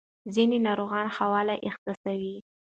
ځینې 0.33 0.57
ناروغان 0.67 1.05
ښه 1.15 1.25
والی 1.33 1.57
احساسوي. 1.67 2.35